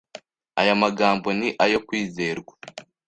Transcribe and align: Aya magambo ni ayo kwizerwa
Aya 0.61 0.73
magambo 0.83 1.27
ni 1.39 1.49
ayo 1.63 1.79
kwizerwa 1.87 2.53